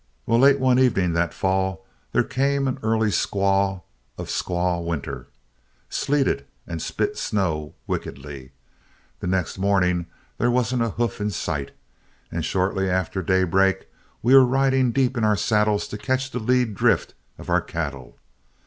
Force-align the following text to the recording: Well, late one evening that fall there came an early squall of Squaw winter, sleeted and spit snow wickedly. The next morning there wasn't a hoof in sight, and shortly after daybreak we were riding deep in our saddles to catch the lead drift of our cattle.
Well, 0.25 0.39
late 0.39 0.59
one 0.59 0.79
evening 0.79 1.13
that 1.13 1.31
fall 1.31 1.85
there 2.11 2.23
came 2.23 2.67
an 2.67 2.79
early 2.81 3.11
squall 3.11 3.85
of 4.17 4.29
Squaw 4.29 4.83
winter, 4.83 5.27
sleeted 5.91 6.47
and 6.65 6.81
spit 6.81 7.19
snow 7.19 7.75
wickedly. 7.85 8.51
The 9.19 9.27
next 9.27 9.59
morning 9.59 10.07
there 10.39 10.49
wasn't 10.49 10.81
a 10.81 10.89
hoof 10.89 11.21
in 11.21 11.29
sight, 11.29 11.69
and 12.31 12.43
shortly 12.43 12.89
after 12.89 13.21
daybreak 13.21 13.89
we 14.23 14.33
were 14.33 14.43
riding 14.43 14.91
deep 14.91 15.15
in 15.17 15.23
our 15.23 15.37
saddles 15.37 15.87
to 15.89 15.99
catch 15.99 16.31
the 16.31 16.39
lead 16.39 16.73
drift 16.73 17.13
of 17.37 17.47
our 17.47 17.61
cattle. 17.61 18.17